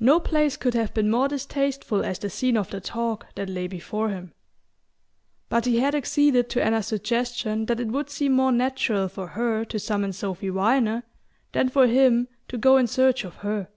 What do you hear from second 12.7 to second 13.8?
in search of her.